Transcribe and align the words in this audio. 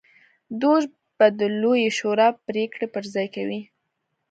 دوج 0.61 0.83
به 1.17 1.27
د 1.39 1.41
لویې 1.61 1.89
شورا 1.97 2.27
پرېکړې 2.47 2.87
پر 2.93 3.03
ځای 3.13 3.27
کوي 3.35 3.61